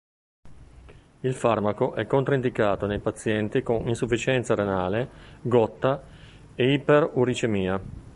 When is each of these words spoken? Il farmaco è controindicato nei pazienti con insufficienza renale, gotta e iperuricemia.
Il 1.19 1.35
farmaco 1.35 1.93
è 1.93 2.07
controindicato 2.07 2.87
nei 2.87 2.97
pazienti 2.97 3.61
con 3.61 3.87
insufficienza 3.87 4.55
renale, 4.55 5.07
gotta 5.43 6.01
e 6.55 6.73
iperuricemia. 6.73 8.09